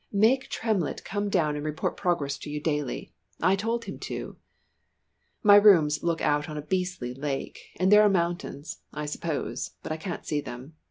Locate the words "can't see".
9.97-10.41